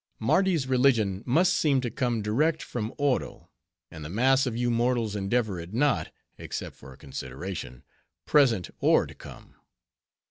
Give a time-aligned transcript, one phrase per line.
[0.17, 3.51] Mardi's religion must seem to come direct from Oro,
[3.91, 7.83] and the mass of you mortals endeavor it not, except for a consideration,
[8.25, 9.53] present or to come."